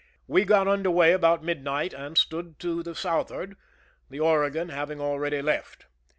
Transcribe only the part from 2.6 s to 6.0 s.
to the southward, the Oregon hav ing already left.